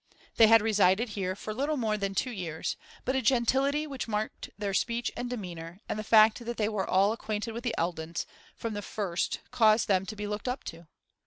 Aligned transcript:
They 0.37 0.47
had 0.47 0.63
resided 0.63 1.09
here 1.09 1.35
for 1.35 1.53
little 1.53 1.77
more 1.77 1.95
than 1.95 2.15
two 2.15 2.31
years, 2.31 2.75
but 3.05 3.15
a 3.15 3.21
gentility 3.21 3.85
which 3.85 4.07
marked 4.07 4.49
their 4.57 4.73
speech 4.73 5.11
and 5.15 5.29
demeanour, 5.29 5.79
and 5.87 5.99
the 5.99 6.03
fact 6.03 6.43
that 6.43 6.57
they 6.57 6.69
were 6.69 6.87
well 6.89 7.11
acquainted 7.13 7.51
with 7.51 7.63
the 7.63 7.75
Eldons, 7.77 8.25
from 8.55 8.73
the 8.73 8.81
first 8.81 9.41
caused 9.51 9.87
them 9.87 10.07
to 10.07 10.15
be 10.15 10.25
looked 10.25 10.47
up 10.47 10.63
to. 10.63 10.87